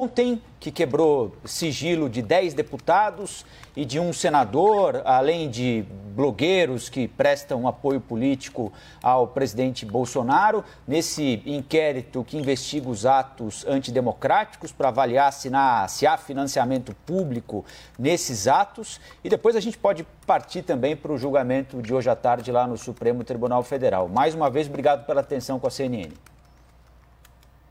ontem, 0.00 0.40
que 0.60 0.70
quebrou 0.70 1.34
sigilo 1.44 2.08
de 2.08 2.22
10 2.22 2.54
deputados 2.54 3.44
e 3.74 3.84
de 3.84 3.98
um 3.98 4.12
senador, 4.12 5.02
além 5.04 5.50
de 5.50 5.84
blogueiros 6.14 6.88
que 6.88 7.08
prestam 7.08 7.66
apoio 7.66 8.00
político 8.00 8.72
ao 9.02 9.26
presidente 9.26 9.84
Bolsonaro, 9.84 10.64
nesse 10.86 11.42
inquérito 11.44 12.22
que 12.22 12.36
investiga 12.36 12.88
os 12.88 13.04
atos 13.04 13.66
antidemocráticos 13.66 14.70
para 14.70 14.86
avaliar 14.86 15.32
se, 15.32 15.50
na, 15.50 15.88
se 15.88 16.06
há 16.06 16.16
financiamento 16.16 16.94
público 17.04 17.64
nesses 17.98 18.46
atos. 18.46 19.00
E 19.24 19.28
depois 19.28 19.56
a 19.56 19.60
gente 19.60 19.76
pode 19.76 20.06
partir 20.24 20.62
também 20.62 20.94
para 20.94 21.10
o 21.10 21.18
julgamento 21.18 21.82
de 21.82 21.92
hoje 21.92 22.08
à 22.08 22.14
tarde 22.14 22.52
lá 22.52 22.68
no 22.68 22.78
Supremo 22.78 23.24
Tribunal 23.24 23.64
Federal. 23.64 24.08
Mais 24.08 24.32
uma 24.32 24.48
vez, 24.48 24.68
obrigado 24.68 25.04
pela 25.06 25.22
atenção 25.22 25.58
com 25.58 25.66
a 25.66 25.70
CNN. 25.70 26.10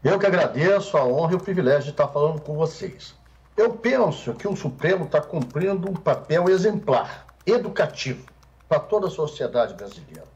Eu 0.03 0.19
que 0.19 0.27
agradeço 0.27 0.95
a 0.95 1.03
honra 1.03 1.33
e 1.33 1.35
o 1.35 1.43
privilégio 1.43 1.85
de 1.85 1.89
estar 1.89 2.07
falando 2.07 2.39
com 2.41 2.55
vocês. 2.55 3.15
Eu 3.57 3.73
penso 3.73 4.35
que 4.35 4.47
o 4.47 4.55
Supremo 4.55 5.05
está 5.05 5.19
cumprindo 5.19 5.89
um 5.89 5.95
papel 5.95 6.47
exemplar, 6.49 7.25
educativo, 7.45 8.27
para 8.69 8.79
toda 8.79 9.07
a 9.07 9.11
sociedade 9.11 9.73
brasileira. 9.73 10.27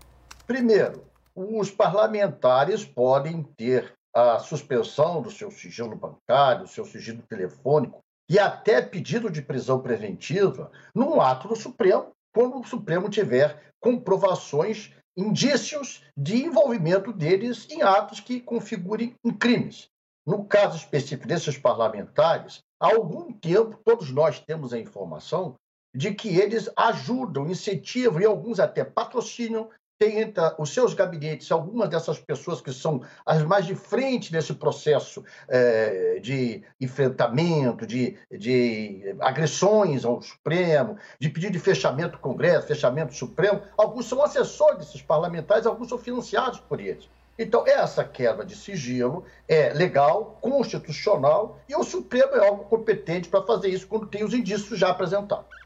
Primeiro, 0.48 1.04
os 1.36 1.70
parlamentares 1.70 2.84
podem 2.84 3.44
ter 3.56 3.94
a 4.14 4.40
suspensão 4.40 5.22
do 5.22 5.30
seu 5.30 5.52
sigilo 5.52 5.96
bancário, 5.96 6.64
do 6.64 6.70
seu 6.70 6.84
sigilo 6.84 7.22
telefônico 7.30 8.00
e 8.28 8.40
até 8.40 8.82
pedido 8.82 9.30
de 9.30 9.44
prisão 9.44 9.80
preventiva 9.80 10.72
num 10.94 11.22
ato 11.22 11.48
do 11.48 11.56
Supremo, 11.56 12.12
quando 12.34 12.60
o 12.60 12.66
Supremo 12.66 13.10
tiver 13.10 13.62
comprovações 13.80 14.94
indícios 15.16 16.04
de 16.16 16.44
envolvimento 16.44 17.12
deles 17.12 17.68
em 17.70 17.82
atos 17.82 18.20
que 18.20 18.40
configurem 18.40 19.16
crimes. 19.40 19.90
No 20.26 20.46
caso 20.46 20.78
específico 20.78 21.28
desses 21.28 21.58
parlamentares, 21.58 22.60
há 22.80 22.94
algum 22.94 23.32
tempo 23.34 23.80
todos 23.84 24.12
nós 24.12 24.40
temos 24.40 24.74
a 24.74 24.80
informação 24.80 25.56
de 25.94 26.14
que 26.14 26.38
eles 26.38 26.70
ajudam, 26.78 27.50
incentivam 27.50 28.22
e 28.22 28.26
alguns 28.26 28.60
até 28.60 28.84
patrocinam 28.84 29.70
tem 30.02 30.20
entre 30.20 30.42
os 30.58 30.74
seus 30.74 30.96
gabinetes 30.96 31.52
algumas 31.52 31.88
dessas 31.88 32.18
pessoas 32.18 32.60
que 32.60 32.74
são 32.74 33.04
as 33.24 33.44
mais 33.44 33.68
de 33.68 33.76
frente 33.76 34.34
nesse 34.34 34.52
processo 34.52 35.24
é, 35.48 36.18
de 36.20 36.64
enfrentamento, 36.82 37.86
de, 37.86 38.18
de 38.32 39.16
agressões 39.20 40.04
ao 40.04 40.20
Supremo, 40.20 40.98
de 41.20 41.30
pedido 41.30 41.54
de 41.54 41.60
fechamento 41.60 42.14
do 42.14 42.18
Congresso, 42.18 42.66
fechamento 42.66 43.10
do 43.10 43.16
Supremo. 43.16 43.62
Alguns 43.78 44.08
são 44.08 44.24
assessores 44.24 44.80
desses 44.80 45.04
parlamentares, 45.04 45.68
alguns 45.68 45.90
são 45.90 46.00
financiados 46.00 46.60
por 46.62 46.82
eles. 46.82 47.08
Então, 47.38 47.64
essa 47.68 48.04
quebra 48.04 48.44
de 48.44 48.56
sigilo 48.56 49.24
é 49.48 49.72
legal, 49.72 50.40
constitucional, 50.42 51.60
e 51.70 51.76
o 51.76 51.84
Supremo 51.84 52.36
é 52.38 52.48
algo 52.48 52.64
competente 52.66 53.30
para 53.30 53.44
fazer 53.44 53.70
isso 53.70 53.88
quando 53.88 54.08
tem 54.08 54.24
os 54.24 54.34
indícios 54.34 54.80
já 54.80 54.90
apresentados. 54.90 55.61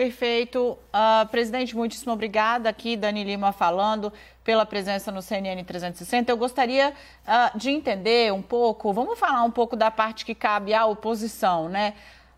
Perfeito. 0.00 0.78
Uh, 0.94 1.28
presidente, 1.28 1.76
muitíssimo 1.76 2.14
obrigada. 2.14 2.70
Aqui, 2.70 2.96
Dani 2.96 3.22
Lima 3.22 3.52
falando 3.52 4.10
pela 4.42 4.64
presença 4.64 5.12
no 5.12 5.20
CNN 5.20 5.62
360. 5.62 6.32
Eu 6.32 6.38
gostaria 6.38 6.88
uh, 6.88 7.58
de 7.58 7.68
entender 7.68 8.32
um 8.32 8.40
pouco, 8.40 8.94
vamos 8.94 9.18
falar 9.18 9.42
um 9.42 9.50
pouco 9.50 9.76
da 9.76 9.90
parte 9.90 10.24
que 10.24 10.34
cabe 10.34 10.72
à 10.72 10.86
oposição, 10.86 11.68
né? 11.68 11.92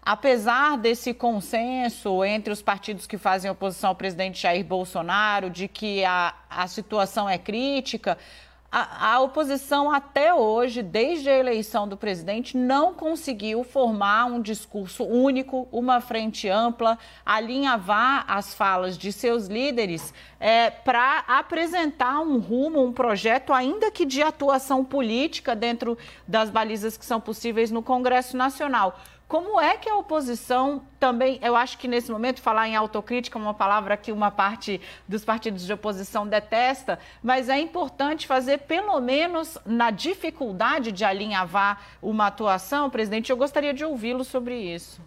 Apesar 0.05 0.77
desse 0.77 1.15
consenso 1.15 2.25
entre 2.25 2.53
os 2.53 2.61
partidos 2.61 3.07
que 3.07 3.17
fazem 3.17 3.49
oposição 3.49 3.91
ao 3.91 3.95
presidente 3.95 4.43
Jair 4.43 4.65
Bolsonaro, 4.65 5.49
de 5.49 5.69
que 5.69 6.05
a, 6.05 6.35
a 6.51 6.67
situação 6.67 7.29
é 7.31 7.39
crítica, 7.39 8.19
a, 8.75 9.13
a, 9.13 9.21
oposição 9.21 9.93
até 9.93 10.33
hoje, 10.33 10.83
desde 10.83 11.29
a 11.29 11.39
eleição 11.39 11.87
do 11.87 11.95
presidente, 11.95 12.57
não 12.57 12.95
conseguiu 12.95 13.63
formar 13.63 14.25
um 14.25 14.41
discurso 14.41 15.05
único, 15.05 15.69
uma 15.71 16.01
frente 16.01 16.49
ampla, 16.49 16.99
alinhavar 17.25 18.25
as 18.27 18.55
falas 18.55 18.97
de 18.97 19.13
seus 19.13 19.47
líderes 19.47 20.15
é, 20.41 20.71
para 20.71 21.23
apresentar 21.29 22.21
um 22.21 22.39
rumo, 22.39 22.83
um 22.83 22.95
projeto, 22.95 23.53
ainda 23.53 23.91
que 23.91 24.07
de 24.07 24.23
atuação 24.23 24.83
política 24.83 25.55
dentro 25.55 25.99
das 26.27 26.49
balizas 26.49 26.97
que 26.97 27.05
são 27.05 27.21
possíveis 27.21 27.71
no 27.71 27.83
Congresso 27.83 28.39
Nacional. 28.39 28.99
Como 29.33 29.59
é 29.59 29.79
que 29.79 29.89
a 29.89 29.97
oposição 29.97 30.83
também, 31.01 31.39
eu 31.41 31.57
acho 31.57 31.79
que 31.79 31.89
nesse 31.89 32.13
momento 32.13 32.43
falar 32.43 32.69
em 32.69 32.77
autocrítica 32.77 33.39
é 33.39 33.41
uma 33.41 33.55
palavra 33.55 33.97
que 33.97 34.13
uma 34.13 34.31
parte 34.31 34.79
dos 35.09 35.25
partidos 35.25 35.65
de 35.65 35.73
oposição 35.73 36.29
detesta, 36.29 36.99
mas 37.23 37.49
é 37.49 37.59
importante 37.59 38.27
fazer 38.27 38.59
pelo 38.59 39.01
menos 39.01 39.57
na 39.65 39.91
dificuldade 39.91 40.93
de 40.93 41.03
alinhavar 41.03 41.81
uma 42.03 42.27
atuação, 42.27 42.91
presidente, 42.91 43.31
eu 43.31 43.37
gostaria 43.39 43.73
de 43.73 43.83
ouvi-lo 43.83 44.23
sobre 44.23 44.55
isso. 44.55 45.01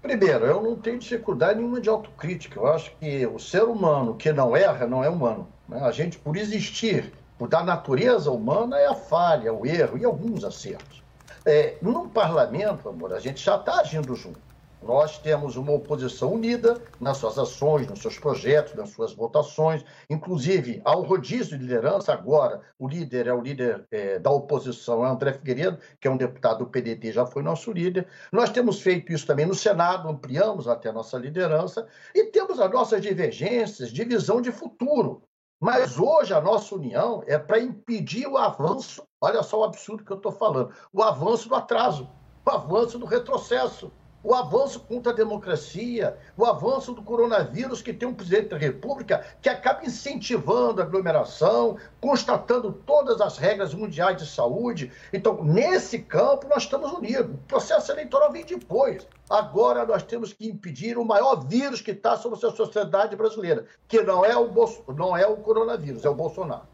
Primeiro, 0.00 0.46
eu 0.46 0.62
não 0.62 0.74
tenho 0.74 0.98
dificuldade 0.98 1.58
nenhuma 1.58 1.82
de 1.82 1.90
autocrítica. 1.90 2.58
Eu 2.58 2.66
acho 2.68 2.90
que 2.98 3.26
o 3.26 3.38
ser 3.38 3.64
humano 3.64 4.14
que 4.14 4.32
não 4.32 4.56
erra 4.56 4.86
não 4.86 5.04
é 5.04 5.10
humano. 5.10 5.46
Né? 5.68 5.78
A 5.82 5.92
gente, 5.92 6.16
por 6.16 6.38
existir, 6.38 7.12
por 7.36 7.48
da 7.50 7.62
natureza 7.62 8.30
humana, 8.30 8.78
é 8.78 8.86
a 8.86 8.94
falha, 8.94 9.52
o 9.52 9.66
erro 9.66 9.98
e 9.98 10.06
alguns 10.06 10.42
acertos. 10.42 11.03
É, 11.46 11.76
no 11.82 12.08
parlamento, 12.08 12.88
amor, 12.88 13.12
a 13.12 13.20
gente 13.20 13.42
já 13.42 13.56
está 13.56 13.80
agindo 13.80 14.14
junto. 14.14 14.40
Nós 14.82 15.18
temos 15.18 15.56
uma 15.56 15.72
oposição 15.72 16.32
unida 16.34 16.80
nas 17.00 17.16
suas 17.16 17.38
ações, 17.38 17.86
nos 17.86 18.00
seus 18.00 18.18
projetos, 18.18 18.74
nas 18.74 18.90
suas 18.90 19.14
votações. 19.14 19.84
Inclusive, 20.10 20.80
ao 20.84 21.02
rodízio 21.02 21.58
de 21.58 21.64
liderança, 21.64 22.12
agora 22.12 22.60
o 22.78 22.86
líder 22.86 23.26
é 23.26 23.32
o 23.32 23.40
líder 23.40 23.86
é, 23.90 24.18
da 24.18 24.30
oposição, 24.30 25.04
é 25.04 25.08
André 25.08 25.32
Figueiredo, 25.32 25.78
que 26.00 26.06
é 26.08 26.10
um 26.10 26.18
deputado 26.18 26.58
do 26.58 26.66
PDT, 26.66 27.12
já 27.12 27.26
foi 27.26 27.42
nosso 27.42 27.72
líder. 27.72 28.06
Nós 28.30 28.50
temos 28.50 28.80
feito 28.80 29.12
isso 29.12 29.26
também 29.26 29.46
no 29.46 29.54
Senado, 29.54 30.08
ampliamos 30.08 30.68
até 30.68 30.90
a 30.90 30.92
nossa 30.92 31.18
liderança, 31.18 31.86
e 32.14 32.24
temos 32.24 32.60
as 32.60 32.70
nossas 32.70 33.00
divergências 33.00 33.90
de 33.90 34.04
visão 34.04 34.40
de 34.40 34.52
futuro. 34.52 35.22
Mas 35.60 35.98
hoje 35.98 36.34
a 36.34 36.42
nossa 36.42 36.74
união 36.74 37.22
é 37.26 37.38
para 37.38 37.58
impedir 37.58 38.26
o 38.26 38.36
avanço, 38.36 39.02
olha 39.24 39.42
só 39.42 39.60
o 39.60 39.64
absurdo 39.64 40.04
que 40.04 40.10
eu 40.10 40.16
estou 40.16 40.32
falando, 40.32 40.70
o 40.92 41.02
avanço 41.02 41.48
do 41.48 41.54
atraso, 41.54 42.08
o 42.44 42.50
avanço 42.50 42.98
do 42.98 43.06
retrocesso 43.06 43.90
o 44.24 44.34
avanço 44.34 44.80
contra 44.80 45.12
a 45.12 45.14
democracia, 45.14 46.16
o 46.34 46.46
avanço 46.46 46.94
do 46.94 47.02
coronavírus, 47.02 47.82
que 47.82 47.92
tem 47.92 48.08
um 48.08 48.14
presidente 48.14 48.48
da 48.48 48.56
República 48.56 49.22
que 49.42 49.50
acaba 49.50 49.84
incentivando 49.84 50.80
a 50.80 50.84
aglomeração, 50.84 51.76
constatando 52.00 52.72
todas 52.72 53.20
as 53.20 53.36
regras 53.36 53.74
mundiais 53.74 54.16
de 54.16 54.26
saúde. 54.26 54.90
Então, 55.12 55.44
nesse 55.44 55.98
campo, 55.98 56.48
nós 56.48 56.62
estamos 56.62 56.90
unidos. 56.92 57.34
O 57.34 57.38
processo 57.46 57.92
eleitoral 57.92 58.32
vem 58.32 58.46
depois. 58.46 59.06
Agora 59.28 59.84
nós 59.84 60.02
temos 60.02 60.32
que 60.32 60.48
impedir 60.48 60.96
o 60.96 61.04
maior 61.04 61.46
vírus 61.46 61.82
que 61.82 61.90
está 61.90 62.16
sobre 62.16 62.38
a 62.46 62.50
sociedade 62.50 63.14
brasileira, 63.14 63.66
que 63.86 64.00
não 64.02 64.24
é 64.24 64.34
o, 64.34 64.48
Bolso... 64.48 64.82
não 64.96 65.14
é 65.14 65.26
o 65.26 65.36
coronavírus, 65.36 66.02
é 66.02 66.08
o 66.08 66.14
Bolsonaro. 66.14 66.73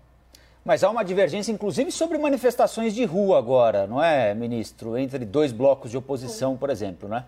Mas 0.71 0.85
há 0.85 0.89
uma 0.89 1.05
divergência, 1.05 1.51
inclusive, 1.51 1.91
sobre 1.91 2.17
manifestações 2.17 2.95
de 2.95 3.05
rua 3.05 3.39
agora, 3.39 3.89
não 3.89 4.01
é, 4.01 4.33
ministro? 4.33 4.97
Entre 4.97 5.25
dois 5.25 5.51
blocos 5.51 5.91
de 5.91 5.97
oposição, 5.97 6.57
por 6.57 6.71
exemplo, 6.71 7.09
não 7.09 7.17
é? 7.17 7.25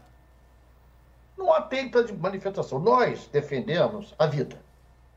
Não 1.36 1.52
há 1.52 1.60
tempo 1.60 2.04
de 2.04 2.12
manifestação. 2.12 2.78
Nós 2.78 3.28
defendemos 3.32 4.14
a 4.16 4.26
vida. 4.26 4.56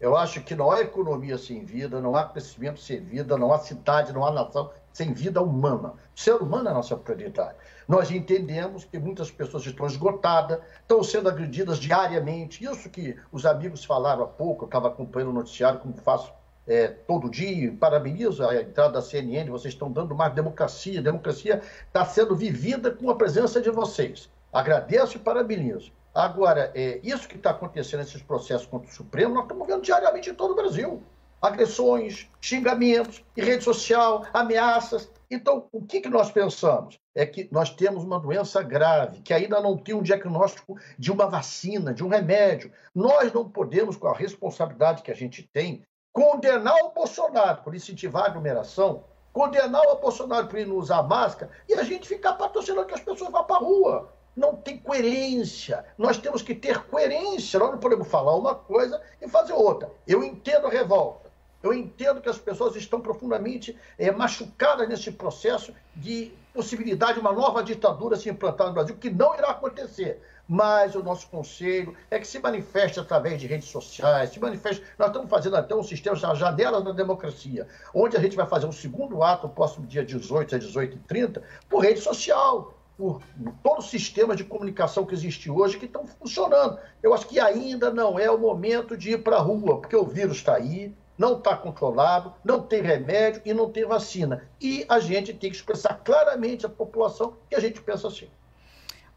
Eu 0.01 0.17
acho 0.17 0.41
que 0.41 0.55
não 0.55 0.71
há 0.71 0.81
economia 0.81 1.37
sem 1.37 1.63
vida, 1.63 2.01
não 2.01 2.15
há 2.15 2.23
crescimento 2.23 2.79
sem 2.79 2.99
vida, 2.99 3.37
não 3.37 3.53
há 3.53 3.59
cidade, 3.59 4.11
não 4.11 4.25
há 4.25 4.31
nação 4.31 4.71
sem 4.91 5.13
vida 5.13 5.39
humana. 5.39 5.93
O 6.15 6.19
ser 6.19 6.41
humano 6.41 6.67
é 6.67 6.71
a 6.71 6.73
nossa 6.73 6.97
prioridade. 6.97 7.53
Nós 7.87 8.09
entendemos 8.09 8.85
que 8.85 8.97
muitas 8.97 9.29
pessoas 9.29 9.63
estão 9.67 9.85
esgotadas, 9.85 10.57
estão 10.81 11.03
sendo 11.03 11.29
agredidas 11.29 11.77
diariamente. 11.77 12.65
Isso 12.65 12.89
que 12.89 13.15
os 13.31 13.45
amigos 13.45 13.85
falaram 13.85 14.23
há 14.23 14.27
pouco, 14.27 14.63
eu 14.63 14.65
estava 14.65 14.87
acompanhando 14.87 15.29
o 15.29 15.33
noticiário, 15.33 15.79
como 15.79 15.93
faço 15.97 16.33
é, 16.67 16.87
todo 16.87 17.29
dia. 17.29 17.75
Parabenizo 17.79 18.47
a 18.47 18.61
entrada 18.61 18.93
da 18.93 19.01
CNN, 19.01 19.49
vocês 19.49 19.73
estão 19.73 19.91
dando 19.91 20.15
mais 20.15 20.33
democracia. 20.33 21.01
Democracia 21.01 21.61
está 21.87 22.05
sendo 22.05 22.35
vivida 22.35 22.91
com 22.91 23.09
a 23.09 23.16
presença 23.16 23.61
de 23.61 23.69
vocês. 23.69 24.29
Agradeço 24.51 25.17
e 25.17 25.19
parabenizo. 25.19 25.91
Agora, 26.13 26.72
é, 26.73 26.99
isso 27.03 27.28
que 27.28 27.35
está 27.35 27.49
acontecendo 27.49 27.99
nesses 27.99 28.22
processos 28.22 28.66
contra 28.66 28.90
o 28.90 28.93
Supremo, 28.93 29.34
nós 29.34 29.43
estamos 29.43 29.67
vendo 29.67 29.81
diariamente 29.81 30.29
em 30.29 30.34
todo 30.34 30.51
o 30.51 30.55
Brasil. 30.55 31.03
Agressões, 31.41 32.29
xingamentos, 32.40 33.22
em 33.35 33.43
rede 33.43 33.63
social, 33.63 34.25
ameaças. 34.34 35.11
Então, 35.29 35.67
o 35.72 35.81
que, 35.81 35.99
que 35.99 36.09
nós 36.09 36.31
pensamos? 36.31 36.97
É 37.13 37.25
que 37.25 37.49
nós 37.51 37.69
temos 37.69 38.03
uma 38.03 38.17
doença 38.17 38.63
grave, 38.63 39.22
que 39.22 39.34
ainda 39.34 39.59
não 39.59 39.78
tem 39.78 39.93
um 39.93 40.01
diagnóstico 40.01 40.78
de 40.97 41.11
uma 41.11 41.28
vacina, 41.28 41.93
de 41.93 42.03
um 42.03 42.07
remédio. 42.07 42.72
Nós 42.95 43.34
não 43.34 43.49
podemos, 43.49 43.97
com 43.97 44.07
a 44.07 44.16
responsabilidade 44.16 45.03
que 45.03 45.11
a 45.11 45.16
gente 45.16 45.43
tem, 45.43 45.84
condenar 46.16 46.78
o 46.85 46.91
Bolsonaro 46.91 47.62
por 47.62 47.76
incentivar 47.76 48.23
a 48.23 48.28
aglomeração, 48.28 49.03
condenar 49.34 49.82
o 49.88 49.97
Bolsonaro 49.97 50.47
por 50.47 50.58
ir 50.58 50.66
não 50.66 50.78
usar 50.78 51.03
máscara 51.03 51.52
e 51.67 51.73
a 51.73 51.84
gente 51.84 52.08
ficar 52.08 52.34
patrocinando 52.35 52.88
que 52.88 52.94
as 52.94 53.02
pessoas 53.02 53.29
vão 53.29 53.44
para 53.44 53.58
a 53.58 53.59
rua 53.59 54.09
não 54.34 54.56
tem 54.56 54.78
coerência. 54.78 55.85
Nós 55.97 56.17
temos 56.17 56.41
que 56.41 56.56
ter 56.56 56.85
coerência. 56.85 57.59
Nós 57.59 57.72
não 57.72 57.78
podemos 57.78 58.08
falar 58.08 58.35
uma 58.35 58.56
coisa 58.56 59.02
e 59.22 59.28
fazer 59.29 59.53
outra. 59.53 59.90
Eu 60.06 60.23
entendo 60.23 60.67
a 60.67 60.70
revolta. 60.70 61.32
Eu 61.64 61.73
entendo 61.73 62.22
que 62.22 62.29
as 62.29 62.38
pessoas 62.38 62.76
estão 62.76 63.02
profundamente 63.02 63.78
é, 63.97 64.12
machucadas 64.12 64.88
nesse 64.88 65.12
processo 65.12 65.73
de 65.96 66.34
possibilidade 66.53 67.16
de 67.16 67.20
uma 67.20 67.34
nova 67.34 67.64
ditadura 67.64 68.16
se 68.16 68.29
implantar 68.29 68.67
no 68.67 68.73
Brasil, 68.73 68.97
que 68.97 69.09
não 69.09 69.34
irá 69.35 69.50
acontecer. 69.50 70.22
Mas 70.47 70.93
o 70.93 71.01
nosso 71.01 71.27
conselho 71.27 71.95
é 72.09 72.19
que 72.19 72.27
se 72.27 72.39
manifeste 72.39 72.99
através 72.99 73.39
de 73.39 73.47
redes 73.47 73.69
sociais, 73.69 74.29
se 74.29 74.39
manifeste. 74.39 74.83
Nós 74.97 75.07
estamos 75.07 75.29
fazendo 75.29 75.55
até 75.55 75.73
um 75.73 75.83
sistema 75.83 76.15
chamado 76.15 76.37
Janelas 76.37 76.83
da 76.83 76.91
Democracia, 76.91 77.67
onde 77.93 78.15
a 78.15 78.19
gente 78.19 78.35
vai 78.35 78.45
fazer 78.45 78.65
um 78.67 78.71
segundo 78.71 79.23
ato, 79.23 79.49
próximo 79.49 79.87
dia 79.87 80.05
18 80.05 80.55
a 80.55 80.59
18h30, 80.59 81.41
por 81.69 81.79
rede 81.83 81.99
social 81.99 82.73
por 82.97 83.21
todo 83.61 83.79
o 83.79 83.81
sistema 83.81 84.35
de 84.35 84.43
comunicação 84.43 85.05
que 85.05 85.13
existe 85.13 85.49
hoje 85.49 85.77
que 85.77 85.85
estão 85.85 86.07
funcionando. 86.07 86.79
Eu 87.03 87.13
acho 87.13 87.27
que 87.27 87.39
ainda 87.39 87.91
não 87.91 88.17
é 88.17 88.31
o 88.31 88.37
momento 88.37 88.95
de 88.95 89.11
ir 89.11 89.23
para 89.23 89.37
a 89.37 89.41
rua, 89.41 89.81
porque 89.81 89.95
o 89.95 90.05
vírus 90.05 90.37
está 90.37 90.55
aí, 90.55 90.95
não 91.17 91.37
está 91.37 91.55
controlado, 91.55 92.33
não 92.43 92.61
tem 92.61 92.81
remédio 92.81 93.41
e 93.45 93.53
não 93.53 93.69
tem 93.69 93.85
vacina. 93.85 94.47
E 94.61 94.85
a 94.87 94.99
gente 94.99 95.33
tem 95.33 95.49
que 95.49 95.55
expressar 95.55 96.01
claramente 96.03 96.65
à 96.65 96.69
população 96.69 97.35
que 97.49 97.55
a 97.55 97.59
gente 97.59 97.81
pensa 97.81 98.07
assim. 98.07 98.29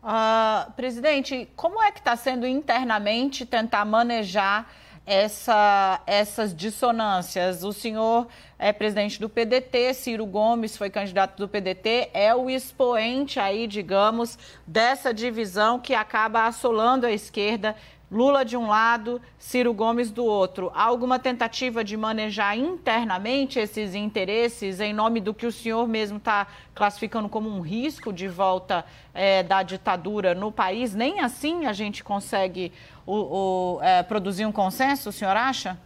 Uh, 0.02 0.70
presidente, 0.72 1.48
como 1.56 1.82
é 1.82 1.90
que 1.90 1.98
está 1.98 2.14
sendo 2.16 2.46
internamente 2.46 3.44
tentar 3.44 3.84
manejar 3.84 4.70
essa, 5.08 6.02
essas 6.06 6.54
dissonâncias. 6.54 7.64
O 7.64 7.72
senhor 7.72 8.28
é 8.58 8.74
presidente 8.74 9.18
do 9.18 9.26
PDT, 9.26 9.94
Ciro 9.94 10.26
Gomes 10.26 10.76
foi 10.76 10.90
candidato 10.90 11.38
do 11.38 11.48
PDT, 11.48 12.10
é 12.12 12.34
o 12.34 12.50
expoente 12.50 13.40
aí, 13.40 13.66
digamos, 13.66 14.38
dessa 14.66 15.14
divisão 15.14 15.78
que 15.78 15.94
acaba 15.94 16.46
assolando 16.46 17.06
a 17.06 17.10
esquerda 17.10 17.74
Lula 18.10 18.42
de 18.42 18.56
um 18.56 18.68
lado, 18.68 19.20
Ciro 19.38 19.74
Gomes 19.74 20.10
do 20.10 20.24
outro. 20.24 20.72
Há 20.74 20.84
alguma 20.84 21.18
tentativa 21.18 21.84
de 21.84 21.94
manejar 21.94 22.56
internamente 22.56 23.58
esses 23.58 23.94
interesses 23.94 24.80
em 24.80 24.94
nome 24.94 25.20
do 25.20 25.34
que 25.34 25.44
o 25.44 25.52
senhor 25.52 25.86
mesmo 25.86 26.16
está 26.16 26.46
classificando 26.74 27.28
como 27.28 27.50
um 27.50 27.60
risco 27.60 28.10
de 28.10 28.26
volta 28.26 28.82
é, 29.12 29.42
da 29.42 29.62
ditadura 29.62 30.34
no 30.34 30.50
país? 30.50 30.94
Nem 30.94 31.20
assim 31.20 31.66
a 31.66 31.74
gente 31.74 32.02
consegue 32.02 32.72
o, 33.04 33.76
o, 33.76 33.82
é, 33.82 34.02
produzir 34.02 34.46
um 34.46 34.52
consenso, 34.52 35.10
o 35.10 35.12
senhor 35.12 35.36
acha? 35.36 35.78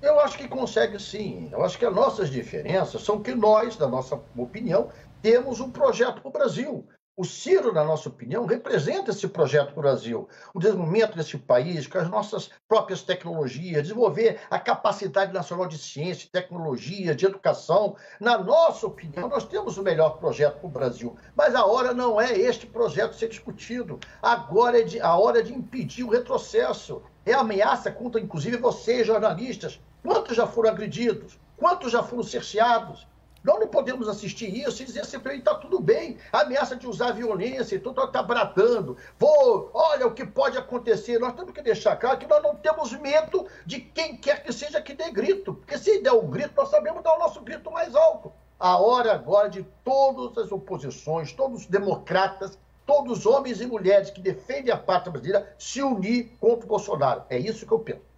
Eu 0.00 0.18
acho 0.20 0.38
que 0.38 0.48
consegue 0.48 0.98
sim. 0.98 1.50
Eu 1.52 1.62
acho 1.62 1.78
que 1.78 1.84
as 1.84 1.94
nossas 1.94 2.30
diferenças 2.30 3.02
são 3.02 3.22
que 3.22 3.34
nós, 3.34 3.76
da 3.76 3.86
nossa 3.86 4.18
opinião, 4.36 4.88
temos 5.20 5.60
um 5.60 5.70
projeto 5.70 6.22
para 6.22 6.28
o 6.28 6.32
Brasil. 6.32 6.86
O 7.18 7.24
Ciro, 7.24 7.72
na 7.72 7.82
nossa 7.82 8.10
opinião, 8.10 8.44
representa 8.44 9.10
esse 9.10 9.26
projeto 9.26 9.72
para 9.72 9.78
o 9.78 9.82
Brasil, 9.82 10.28
o 10.52 10.58
desenvolvimento 10.58 11.16
desse 11.16 11.38
país 11.38 11.86
com 11.86 11.96
as 11.96 12.10
nossas 12.10 12.50
próprias 12.68 13.00
tecnologias, 13.00 13.84
desenvolver 13.84 14.38
a 14.50 14.58
capacidade 14.58 15.32
nacional 15.32 15.66
de 15.66 15.78
ciência, 15.78 16.28
tecnologia, 16.30 17.14
de 17.14 17.24
educação. 17.24 17.96
Na 18.20 18.36
nossa 18.36 18.86
opinião, 18.86 19.30
nós 19.30 19.44
temos 19.44 19.78
o 19.78 19.82
melhor 19.82 20.18
projeto 20.18 20.58
para 20.58 20.66
o 20.66 20.70
Brasil, 20.70 21.16
mas 21.34 21.54
a 21.54 21.64
hora 21.64 21.94
não 21.94 22.20
é 22.20 22.36
este 22.36 22.66
projeto 22.66 23.16
ser 23.16 23.30
discutido. 23.30 23.98
Agora 24.20 24.80
é 24.80 24.82
de, 24.82 25.00
a 25.00 25.16
hora 25.16 25.42
de 25.42 25.54
impedir 25.54 26.04
o 26.04 26.10
retrocesso. 26.10 27.02
É 27.24 27.32
ameaça 27.32 27.90
contra, 27.90 28.20
inclusive, 28.20 28.58
vocês, 28.58 29.06
jornalistas. 29.06 29.80
Quantos 30.02 30.36
já 30.36 30.46
foram 30.46 30.68
agredidos? 30.68 31.40
Quantos 31.56 31.90
já 31.90 32.02
foram 32.02 32.22
cerceados? 32.22 33.08
Nós 33.46 33.60
não 33.60 33.68
podemos 33.68 34.08
assistir 34.08 34.52
isso 34.52 34.82
e 34.82 34.86
dizer 34.86 35.04
sempre 35.06 35.36
está 35.36 35.54
tudo 35.54 35.78
bem. 35.78 36.18
Ameaça 36.32 36.74
de 36.74 36.84
usar 36.88 37.12
violência, 37.12 37.76
então 37.76 37.92
está 37.92 38.20
bradando. 38.20 38.96
Vou, 39.16 39.70
olha 39.72 40.08
o 40.08 40.12
que 40.12 40.26
pode 40.26 40.58
acontecer. 40.58 41.20
Nós 41.20 41.32
temos 41.32 41.52
que 41.52 41.62
deixar 41.62 41.94
claro 41.94 42.18
que 42.18 42.26
nós 42.26 42.42
não 42.42 42.56
temos 42.56 42.90
medo 42.94 43.46
de 43.64 43.78
quem 43.80 44.16
quer 44.16 44.42
que 44.42 44.52
seja 44.52 44.82
que 44.82 44.94
dê 44.94 45.12
grito. 45.12 45.54
Porque 45.54 45.78
se 45.78 46.02
der 46.02 46.12
um 46.12 46.28
grito, 46.28 46.54
nós 46.56 46.70
sabemos 46.70 47.04
dar 47.04 47.14
o 47.14 47.20
nosso 47.20 47.40
grito 47.40 47.70
mais 47.70 47.94
alto. 47.94 48.32
A 48.58 48.78
hora 48.78 49.12
agora 49.12 49.48
de 49.48 49.62
todas 49.84 50.36
as 50.44 50.50
oposições, 50.50 51.32
todos 51.32 51.60
os 51.60 51.66
democratas, 51.66 52.58
todos 52.84 53.18
os 53.18 53.26
homens 53.26 53.60
e 53.60 53.66
mulheres 53.66 54.10
que 54.10 54.20
defendem 54.20 54.74
a 54.74 54.76
pátria 54.76 55.12
brasileira 55.12 55.54
se 55.56 55.80
unir 55.80 56.36
contra 56.40 56.64
o 56.64 56.68
Bolsonaro. 56.68 57.22
É 57.30 57.38
isso 57.38 57.64
que 57.64 57.72
eu 57.72 57.78
penso. 57.78 58.15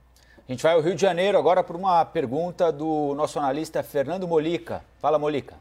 A 0.49 0.53
gente 0.53 0.63
vai 0.63 0.73
ao 0.73 0.81
Rio 0.81 0.95
de 0.95 1.03
Janeiro 1.03 1.37
agora 1.37 1.63
para 1.63 1.77
uma 1.77 2.03
pergunta 2.07 2.73
do 2.73 3.13
nosso 3.15 3.39
analista 3.39 3.83
Fernando 3.83 4.27
Molica. 4.27 4.83
Fala, 4.99 5.19
Molica. 5.19 5.57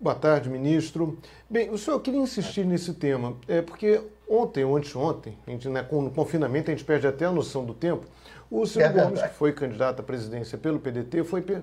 Boa 0.00 0.14
tarde, 0.14 0.48
ministro. 0.48 1.18
Bem, 1.50 1.68
o 1.68 1.76
senhor 1.76 2.00
queria 2.00 2.20
insistir 2.20 2.64
nesse 2.64 2.94
tema, 2.94 3.36
é 3.46 3.60
porque 3.60 4.02
ontem 4.28 4.64
ou 4.64 4.76
anteontem, 4.76 5.36
a 5.46 5.50
gente, 5.50 5.68
né, 5.68 5.82
com 5.82 6.06
o 6.06 6.10
confinamento 6.10 6.70
a 6.70 6.74
gente 6.74 6.84
perde 6.84 7.06
até 7.06 7.24
a 7.24 7.32
noção 7.32 7.64
do 7.64 7.74
tempo. 7.74 8.06
O 8.50 8.66
Ciro 8.66 8.84
é 8.84 8.88
Gomes, 8.90 9.22
que 9.22 9.30
foi 9.30 9.50
candidato 9.52 10.00
à 10.00 10.02
presidência 10.02 10.58
pelo 10.58 10.78
PDT, 10.78 11.24
foi, 11.24 11.40
per 11.40 11.62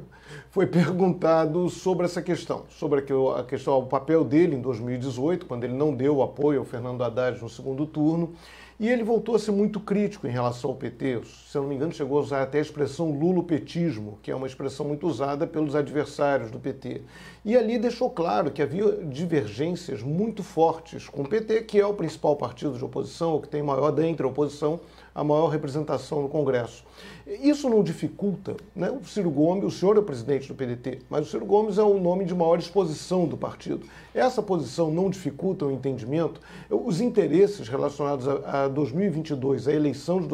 foi 0.49 0.65
perguntado 0.65 1.69
sobre 1.69 2.05
essa 2.05 2.19
questão, 2.19 2.65
sobre 2.67 3.05
a 3.37 3.43
questão, 3.43 3.77
o 3.77 3.85
papel 3.85 4.23
dele 4.23 4.55
em 4.55 4.61
2018, 4.61 5.45
quando 5.45 5.65
ele 5.65 5.73
não 5.75 5.93
deu 5.93 6.23
apoio 6.23 6.59
ao 6.59 6.65
Fernando 6.65 7.03
Haddad 7.03 7.39
no 7.39 7.47
segundo 7.47 7.85
turno, 7.85 8.33
e 8.79 8.87
ele 8.87 9.03
voltou 9.03 9.35
a 9.35 9.39
ser 9.39 9.51
muito 9.51 9.79
crítico 9.79 10.25
em 10.25 10.31
relação 10.31 10.69
ao 10.71 10.75
PT. 10.75 11.21
Se 11.25 11.57
eu 11.57 11.63
não 11.63 11.69
me 11.69 11.75
engano, 11.75 11.91
chegou 11.91 12.17
a 12.17 12.21
usar 12.21 12.41
até 12.41 12.59
a 12.59 12.61
expressão 12.61 13.11
lulopetismo, 13.11 14.17
que 14.23 14.31
é 14.31 14.35
uma 14.35 14.47
expressão 14.47 14.87
muito 14.87 15.05
usada 15.05 15.45
pelos 15.45 15.75
adversários 15.75 16.49
do 16.49 16.59
PT. 16.59 17.01
E 17.43 17.57
ali 17.57 17.77
deixou 17.77 18.09
claro 18.09 18.49
que 18.49 18.61
havia 18.61 19.03
divergências 19.03 20.01
muito 20.01 20.41
fortes 20.43 21.09
com 21.09 21.23
o 21.23 21.27
PT, 21.27 21.63
que 21.63 21.77
é 21.77 21.85
o 21.85 21.93
principal 21.93 22.37
partido 22.37 22.48
de 22.53 22.83
oposição, 22.83 23.35
o 23.35 23.41
que 23.41 23.47
tem 23.47 23.61
maior 23.61 23.91
dentre 23.91 24.25
a 24.25 24.29
oposição, 24.29 24.79
a 25.13 25.23
maior 25.23 25.47
representação 25.47 26.21
no 26.21 26.29
Congresso. 26.29 26.83
Isso 27.27 27.69
não 27.69 27.83
dificulta, 27.83 28.55
né? 28.75 28.89
O 28.89 29.03
Ciro 29.05 29.29
Gomes, 29.29 29.65
o 29.65 29.71
senhor 29.71 29.95
é 29.97 29.99
o 29.99 30.03
presidente 30.03 30.47
do 30.47 30.55
PDT, 30.55 30.99
mas 31.09 31.27
o 31.27 31.29
Ciro 31.29 31.45
Gomes 31.45 31.77
é 31.77 31.83
o 31.83 31.99
nome 31.99 32.25
de 32.25 32.33
maior 32.33 32.57
exposição 32.57 33.25
do 33.25 33.37
partido. 33.37 33.85
Essa 34.13 34.41
posição 34.41 34.89
não 34.89 35.09
dificulta 35.09 35.65
o 35.65 35.71
entendimento? 35.71 36.41
Os 36.69 37.01
interesses 37.01 37.67
relacionados 37.67 38.27
a 38.27 38.67
2022, 38.67 39.67
a 39.67 39.73
eleição 39.73 40.21
de 40.21 40.27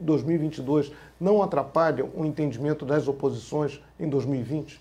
2022, 0.00 0.92
não 1.20 1.42
atrapalham 1.42 2.08
o 2.14 2.24
entendimento 2.24 2.84
das 2.84 3.06
oposições 3.06 3.80
em 3.98 4.08
2020? 4.08 4.80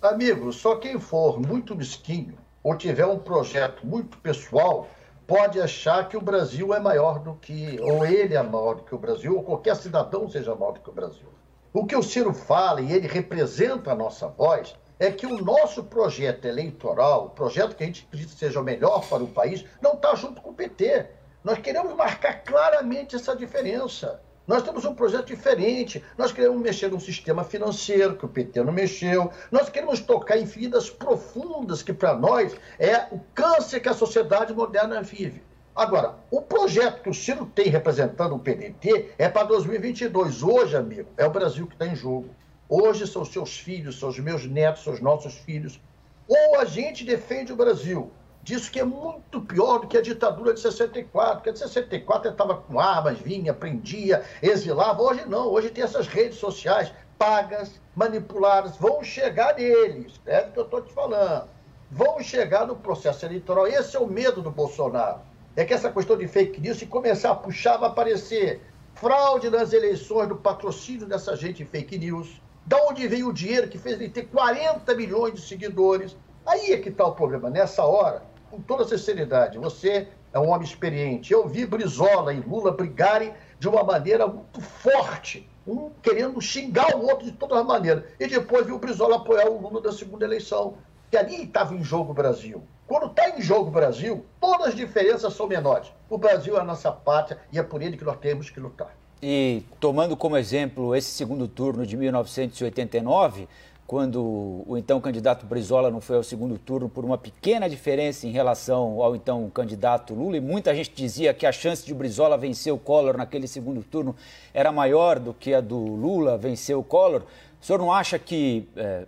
Amigo, 0.00 0.52
só 0.52 0.76
quem 0.76 0.98
for 1.00 1.40
muito 1.40 1.74
mesquinho 1.74 2.34
ou 2.62 2.76
tiver 2.76 3.06
um 3.06 3.18
projeto 3.18 3.86
muito 3.86 4.16
pessoal 4.18 4.88
pode 5.28 5.60
achar 5.60 6.08
que 6.08 6.16
o 6.16 6.22
Brasil 6.22 6.72
é 6.72 6.80
maior 6.80 7.18
do 7.18 7.34
que, 7.34 7.78
ou 7.82 8.04
ele 8.06 8.34
é 8.34 8.42
maior 8.42 8.76
do 8.76 8.82
que 8.82 8.94
o 8.94 8.98
Brasil, 8.98 9.36
ou 9.36 9.42
qualquer 9.42 9.76
cidadão 9.76 10.26
seja 10.26 10.54
maior 10.54 10.72
do 10.72 10.80
que 10.80 10.88
o 10.88 10.92
Brasil. 10.92 11.28
O 11.70 11.84
que 11.84 11.94
o 11.94 12.02
Ciro 12.02 12.32
fala, 12.32 12.80
e 12.80 12.90
ele 12.90 13.06
representa 13.06 13.92
a 13.92 13.94
nossa 13.94 14.26
voz, 14.26 14.74
é 14.98 15.10
que 15.12 15.26
o 15.26 15.44
nosso 15.44 15.84
projeto 15.84 16.46
eleitoral, 16.46 17.26
o 17.26 17.30
projeto 17.30 17.76
que 17.76 17.82
a 17.82 17.86
gente 17.86 18.06
acredita 18.08 18.32
seja 18.32 18.58
o 18.58 18.64
melhor 18.64 19.06
para 19.06 19.22
o 19.22 19.28
país, 19.28 19.66
não 19.82 19.92
está 19.92 20.14
junto 20.14 20.40
com 20.40 20.48
o 20.48 20.54
PT. 20.54 21.06
Nós 21.44 21.58
queremos 21.58 21.94
marcar 21.94 22.42
claramente 22.42 23.14
essa 23.14 23.36
diferença. 23.36 24.22
Nós 24.48 24.62
temos 24.62 24.86
um 24.86 24.94
projeto 24.94 25.26
diferente. 25.26 26.02
Nós 26.16 26.32
queremos 26.32 26.58
mexer 26.58 26.90
no 26.90 26.98
sistema 26.98 27.44
financeiro, 27.44 28.16
que 28.16 28.24
o 28.24 28.28
PT 28.28 28.64
não 28.64 28.72
mexeu. 28.72 29.30
Nós 29.52 29.68
queremos 29.68 30.00
tocar 30.00 30.38
em 30.38 30.46
feridas 30.46 30.88
profundas, 30.88 31.82
que 31.82 31.92
para 31.92 32.16
nós 32.16 32.56
é 32.78 33.08
o 33.12 33.20
câncer 33.34 33.78
que 33.78 33.90
a 33.90 33.94
sociedade 33.94 34.54
moderna 34.54 35.02
vive. 35.02 35.42
Agora, 35.76 36.14
o 36.30 36.40
projeto 36.40 37.02
que 37.02 37.10
o 37.10 37.14
Ciro 37.14 37.44
tem 37.54 37.68
representando 37.68 38.34
o 38.34 38.38
PDT 38.38 39.10
é 39.18 39.28
para 39.28 39.46
2022. 39.46 40.42
Hoje, 40.42 40.78
amigo, 40.78 41.10
é 41.18 41.26
o 41.26 41.30
Brasil 41.30 41.66
que 41.66 41.74
está 41.74 41.86
em 41.86 41.94
jogo. 41.94 42.30
Hoje 42.70 43.06
são 43.06 43.26
seus 43.26 43.58
filhos, 43.58 44.00
são 44.00 44.08
os 44.08 44.18
meus 44.18 44.46
netos, 44.46 44.82
são 44.82 44.94
os 44.94 45.00
nossos 45.00 45.34
filhos. 45.34 45.78
Ou 46.26 46.58
a 46.58 46.64
gente 46.64 47.04
defende 47.04 47.52
o 47.52 47.56
Brasil, 47.56 48.10
disso 48.48 48.70
que 48.70 48.80
é 48.80 48.84
muito 48.84 49.42
pior 49.42 49.80
do 49.80 49.86
que 49.86 49.98
a 49.98 50.00
ditadura 50.00 50.54
de 50.54 50.60
64, 50.60 51.36
porque 51.36 51.50
a 51.50 51.52
de 51.52 51.58
64 51.58 52.30
estava 52.30 52.56
com 52.56 52.80
armas, 52.80 53.18
vinha, 53.18 53.52
prendia, 53.52 54.24
exilava. 54.40 55.02
Hoje 55.02 55.26
não, 55.26 55.48
hoje 55.48 55.68
tem 55.68 55.84
essas 55.84 56.06
redes 56.06 56.38
sociais 56.38 56.90
pagas, 57.18 57.78
manipuladas, 57.94 58.74
vão 58.78 59.04
chegar 59.04 59.54
neles, 59.56 60.18
é 60.24 60.40
o 60.40 60.52
que 60.52 60.58
eu 60.58 60.64
estou 60.64 60.80
te 60.80 60.92
falando. 60.94 61.46
Vão 61.90 62.20
chegar 62.20 62.66
no 62.66 62.76
processo 62.76 63.26
eleitoral. 63.26 63.66
Esse 63.66 63.96
é 63.96 64.00
o 64.00 64.06
medo 64.06 64.40
do 64.40 64.50
Bolsonaro. 64.50 65.20
É 65.54 65.64
que 65.64 65.74
essa 65.74 65.90
questão 65.90 66.16
de 66.16 66.26
fake 66.26 66.60
news, 66.60 66.78
se 66.78 66.86
começar 66.86 67.32
a 67.32 67.34
puxar, 67.34 67.76
vai 67.76 67.90
aparecer 67.90 68.62
fraude 68.94 69.50
nas 69.50 69.72
eleições, 69.74 70.28
do 70.28 70.36
patrocínio 70.36 71.06
dessa 71.06 71.36
gente 71.36 71.64
fake 71.66 71.98
news. 71.98 72.40
Da 72.64 72.78
onde 72.84 73.06
veio 73.08 73.28
o 73.28 73.32
dinheiro 73.32 73.68
que 73.68 73.78
fez 73.78 74.00
ele 74.00 74.10
ter 74.10 74.26
40 74.26 74.94
milhões 74.94 75.34
de 75.34 75.40
seguidores. 75.40 76.16
Aí 76.46 76.72
é 76.72 76.78
que 76.78 76.88
está 76.88 77.06
o 77.06 77.12
problema. 77.12 77.50
Nessa 77.50 77.84
hora, 77.84 78.22
com 78.50 78.60
toda 78.60 78.86
sinceridade, 78.86 79.58
você 79.58 80.08
é 80.32 80.38
um 80.38 80.48
homem 80.48 80.66
experiente. 80.66 81.32
Eu 81.32 81.48
vi 81.48 81.66
Brizola 81.66 82.32
e 82.32 82.40
Lula 82.40 82.72
brigarem 82.72 83.32
de 83.58 83.68
uma 83.68 83.82
maneira 83.82 84.26
muito 84.26 84.60
forte, 84.60 85.48
um 85.66 85.90
querendo 86.02 86.40
xingar 86.40 86.96
o 86.96 87.06
outro 87.06 87.24
de 87.24 87.32
todas 87.32 87.58
as 87.58 87.66
maneiras. 87.66 88.04
E 88.18 88.26
depois 88.26 88.66
vi 88.66 88.72
o 88.72 88.78
Brizola 88.78 89.16
apoiar 89.16 89.48
o 89.48 89.60
Lula 89.60 89.80
da 89.80 89.92
segunda 89.92 90.24
eleição. 90.24 90.74
Que 91.10 91.16
ali 91.16 91.44
estava 91.44 91.74
em 91.74 91.82
jogo 91.82 92.10
o 92.10 92.14
Brasil. 92.14 92.62
Quando 92.86 93.06
está 93.06 93.30
em 93.30 93.40
jogo 93.40 93.68
o 93.68 93.72
Brasil, 93.72 94.24
todas 94.40 94.68
as 94.68 94.74
diferenças 94.74 95.32
são 95.34 95.46
menores. 95.46 95.90
O 96.08 96.18
Brasil 96.18 96.56
é 96.56 96.60
a 96.60 96.64
nossa 96.64 96.90
pátria 96.92 97.38
e 97.52 97.58
é 97.58 97.62
por 97.62 97.82
ele 97.82 97.96
que 97.96 98.04
nós 98.04 98.18
temos 98.18 98.50
que 98.50 98.60
lutar. 98.60 98.94
E 99.22 99.62
tomando 99.80 100.16
como 100.16 100.36
exemplo 100.36 100.94
esse 100.94 101.10
segundo 101.10 101.48
turno 101.48 101.86
de 101.86 101.96
1989, 101.96 103.48
quando 103.88 104.62
o 104.66 104.76
então 104.76 105.00
candidato 105.00 105.46
Brizola 105.46 105.90
não 105.90 105.98
foi 105.98 106.16
ao 106.16 106.22
segundo 106.22 106.58
turno 106.58 106.90
por 106.90 107.06
uma 107.06 107.16
pequena 107.16 107.66
diferença 107.70 108.26
em 108.26 108.30
relação 108.30 109.02
ao 109.02 109.16
então 109.16 109.48
candidato 109.48 110.12
Lula. 110.12 110.36
E 110.36 110.40
muita 110.40 110.74
gente 110.74 110.92
dizia 110.94 111.32
que 111.32 111.46
a 111.46 111.52
chance 111.52 111.86
de 111.86 111.94
Brizola 111.94 112.36
vencer 112.36 112.70
o 112.70 112.76
Collor 112.76 113.16
naquele 113.16 113.48
segundo 113.48 113.82
turno 113.82 114.14
era 114.52 114.70
maior 114.70 115.18
do 115.18 115.32
que 115.32 115.54
a 115.54 115.62
do 115.62 115.78
Lula 115.78 116.36
vencer 116.36 116.76
o 116.76 116.84
Collor. 116.84 117.22
O 117.62 117.64
senhor 117.64 117.78
não 117.78 117.90
acha 117.90 118.18
que. 118.18 118.68
É, 118.76 119.06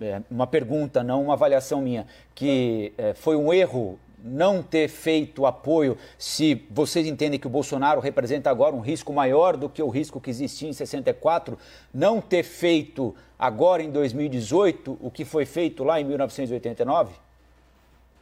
é, 0.00 0.22
uma 0.30 0.46
pergunta, 0.46 1.02
não 1.02 1.22
uma 1.22 1.34
avaliação 1.34 1.80
minha, 1.80 2.06
que 2.32 2.92
é, 2.96 3.12
foi 3.12 3.36
um 3.36 3.52
erro 3.52 3.98
não 4.24 4.62
ter 4.62 4.88
feito 4.88 5.44
apoio, 5.44 5.98
se 6.16 6.66
vocês 6.70 7.06
entendem 7.06 7.38
que 7.38 7.46
o 7.46 7.50
Bolsonaro 7.50 8.00
representa 8.00 8.48
agora 8.48 8.74
um 8.74 8.80
risco 8.80 9.12
maior 9.12 9.54
do 9.54 9.68
que 9.68 9.82
o 9.82 9.90
risco 9.90 10.18
que 10.18 10.30
existia 10.30 10.70
em 10.70 10.72
64, 10.72 11.58
não 11.92 12.22
ter 12.22 12.42
feito 12.42 13.14
agora 13.38 13.82
em 13.82 13.90
2018 13.90 14.96
o 14.98 15.10
que 15.10 15.26
foi 15.26 15.44
feito 15.44 15.84
lá 15.84 16.00
em 16.00 16.04
1989? 16.04 17.12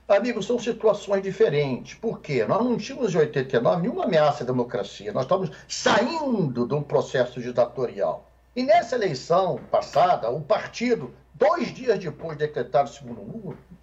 Amigos, 0.08 0.46
são 0.46 0.58
situações 0.58 1.22
diferentes. 1.22 1.94
Por 1.94 2.20
quê? 2.20 2.44
Nós 2.44 2.64
não 2.64 2.76
tínhamos 2.76 3.14
em 3.14 3.18
89 3.18 3.82
nenhuma 3.82 4.04
ameaça 4.04 4.42
à 4.42 4.46
democracia. 4.46 5.12
Nós 5.12 5.22
estamos 5.22 5.50
saindo 5.68 6.66
de 6.66 6.74
um 6.74 6.82
processo 6.82 7.40
ditatorial. 7.40 8.28
E 8.54 8.64
nessa 8.64 8.96
eleição 8.96 9.60
passada, 9.70 10.28
o 10.28 10.40
partido, 10.40 11.14
dois 11.32 11.72
dias 11.72 11.98
depois 11.98 12.36
de 12.36 12.46
decretar 12.46 12.84
o 12.84 12.88
segundo 12.88 13.22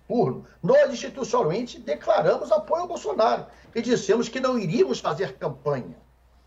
turno, 0.09 0.43
nós 0.63 0.91
institucionalmente 0.91 1.79
declaramos 1.79 2.51
apoio 2.51 2.81
ao 2.81 2.87
Bolsonaro 2.87 3.45
e 3.75 3.81
dissemos 3.81 4.27
que 4.27 4.39
não 4.39 4.57
iríamos 4.57 4.99
fazer 4.99 5.37
campanha. 5.37 5.95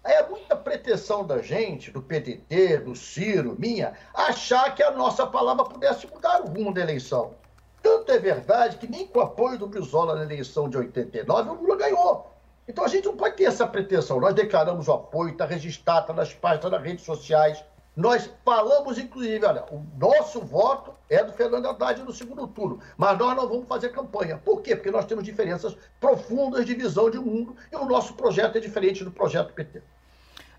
É 0.03 0.27
muita 0.29 0.57
pretensão 0.57 1.25
da 1.25 1.39
gente, 1.39 1.93
do 1.93 2.03
PDT, 2.03 2.79
do 2.79 2.97
Ciro, 2.97 3.55
minha, 3.57 3.93
achar 4.13 4.75
que 4.75 4.83
a 4.83 4.91
nossa 4.91 5.25
palavra 5.25 5.65
pudesse 5.65 6.09
mudar 6.09 6.43
o 6.43 6.49
rumo 6.49 6.75
da 6.75 6.81
eleição. 6.81 7.35
Tanto 7.81 8.11
é 8.11 8.19
verdade 8.19 8.79
que 8.79 8.91
nem 8.91 9.07
com 9.07 9.21
o 9.21 9.23
apoio 9.23 9.57
do 9.57 9.69
Brizola 9.69 10.17
na 10.17 10.25
eleição 10.25 10.69
de 10.69 10.77
89 10.77 11.51
o 11.51 11.55
Lula 11.55 11.77
ganhou. 11.77 12.33
Então 12.67 12.85
a 12.85 12.89
gente 12.89 13.05
não 13.05 13.17
pode 13.17 13.37
ter 13.37 13.45
essa 13.45 13.67
pretensão. 13.67 14.19
Nós 14.19 14.35
declaramos 14.35 14.89
o 14.89 14.93
apoio, 14.93 15.31
está 15.31 15.45
registrado, 15.45 16.01
está 16.01 16.13
nas 16.13 16.35
páginas, 16.35 16.73
nas 16.73 16.83
redes 16.83 17.05
sociais. 17.05 17.63
Nós 17.95 18.31
falamos, 18.43 18.97
inclusive, 18.97 19.45
olha, 19.45 19.65
o 19.71 19.85
nosso 19.99 20.41
voto 20.41 20.95
é 21.11 21.23
do 21.23 21.33
Fernando 21.33 21.67
Haddad 21.67 22.03
no 22.03 22.13
segundo 22.13 22.47
turno, 22.47 22.81
mas 22.97 23.19
nós 23.19 23.37
não 23.37 23.47
vamos 23.47 23.69
fazer 23.69 23.91
campanha. 23.91 24.39
Por 24.39 24.63
quê? 24.63 24.75
Porque 24.75 24.91
nós 24.91 25.05
temos 25.05 25.25
diferenças 25.25 25.77
profundas 26.01 26.65
de 26.65 26.75
visão 26.75 27.11
de 27.11 27.19
mundo 27.19 27.55
e 27.71 27.77
o 27.77 27.85
nosso 27.85 28.15
projeto 28.15 28.57
é 28.57 28.61
diferente 28.61 29.05
do 29.05 29.11
projeto 29.11 29.53
PT. 29.53 29.83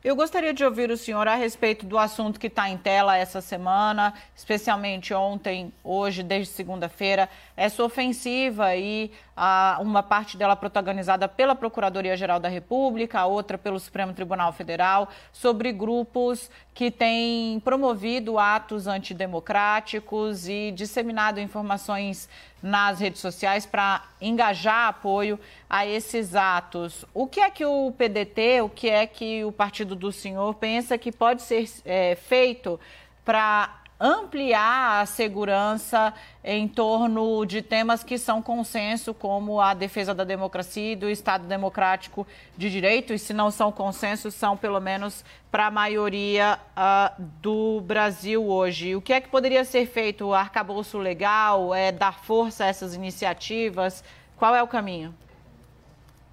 Eu 0.04 0.18
gostaria 0.18 0.54
de 0.54 0.66
ouvir 0.66 0.92
o 0.92 0.98
senhor 0.98 1.30
a 1.30 1.36
respeito 1.36 1.86
do 1.86 1.98
assunto 1.98 2.38
que 2.38 2.48
está 2.48 2.70
em 2.70 2.78
tela 2.78 3.16
essa 3.16 3.40
semana, 3.40 4.14
especialmente 4.36 5.14
ontem, 5.14 5.72
hoje, 5.82 6.22
desde 6.22 6.52
segunda-feira, 6.52 7.30
essa 7.56 7.82
ofensiva 7.82 8.76
e 8.76 9.10
a, 9.34 9.78
uma 9.80 10.04
parte 10.04 10.36
dela 10.36 10.58
protagonizada 10.58 11.26
pela 11.30 11.56
Procuradoria-Geral 11.56 12.38
da 12.38 12.50
República, 12.50 13.22
a 13.22 13.26
outra 13.26 13.58
pelo 13.58 13.80
Supremo 13.80 14.14
Tribunal 14.14 14.52
Federal, 14.52 15.08
sobre 15.32 15.72
grupos 15.72 16.52
que 16.74 16.92
têm 16.92 17.62
promovido 17.62 18.38
atos 18.38 18.88
antidemocráticos 18.88 20.50
e 20.50 20.72
disseminado 20.72 21.40
informações 21.40 22.28
nas 22.62 23.00
redes 23.00 23.20
sociais 23.20 23.66
para 23.66 24.04
engajar 24.22 24.88
apoio 24.88 25.38
a 25.70 25.86
esses 25.86 26.34
atos. 26.34 27.04
O 27.14 27.28
que 27.28 27.42
é 27.42 27.50
que 27.50 27.66
o 27.66 27.92
PDT, 27.92 28.62
o 28.62 28.70
que 28.70 28.90
é 28.90 29.06
que 29.06 29.44
o 29.44 29.52
partido 29.52 29.93
do 29.96 30.12
senhor 30.12 30.54
pensa 30.56 30.98
que 30.98 31.12
pode 31.12 31.42
ser 31.42 31.70
é, 31.86 32.16
feito 32.16 32.80
para 33.24 33.84
ampliar 34.04 35.02
a 35.02 35.06
segurança 35.06 36.14
em 36.44 36.68
torno 36.68 37.46
de 37.46 37.62
temas 37.62 38.04
que 38.04 38.18
são 38.18 38.42
consenso, 38.42 39.14
como 39.14 39.62
a 39.62 39.74
defesa 39.74 40.14
da 40.14 40.26
democracia 40.26 40.92
e 40.92 40.96
do 40.96 41.10
Estado 41.10 41.48
democrático 41.48 42.28
de 42.58 42.70
direito, 42.70 43.14
e 43.14 43.20
se 43.20 43.34
não 43.34 43.50
são 43.50 43.72
consensos, 43.72 44.34
são 44.34 44.58
pelo 44.58 44.82
menos 44.82 45.24
para 45.50 45.68
a 45.68 45.72
maioria 45.72 46.60
uh, 46.76 47.24
do 47.42 47.80
Brasil 47.82 48.46
hoje. 48.46 48.94
O 48.94 49.02
que 49.02 49.14
é 49.14 49.22
que 49.22 49.30
poderia 49.30 49.64
ser 49.64 49.86
feito? 49.86 50.26
O 50.26 50.34
arcabouço 50.34 50.98
legal? 50.98 51.74
É 51.74 51.90
dar 51.90 52.20
força 52.26 52.66
a 52.66 52.68
essas 52.68 52.94
iniciativas? 52.94 54.04
Qual 54.36 54.54
é 54.54 54.62
o 54.62 54.68
caminho? 54.68 55.16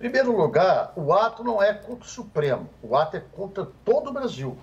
Primeiro 0.00 0.35
lugar, 0.35 0.95
o 0.97 1.12
ato 1.12 1.45
não 1.45 1.62
é 1.62 1.75
contra 1.75 2.07
o 2.07 2.09
Supremo, 2.09 2.71
o 2.83 2.97
ato 2.97 3.19
é 3.19 3.21
contra 3.21 3.69
todo 3.85 4.09
o 4.09 4.12
Brasil. 4.14 4.57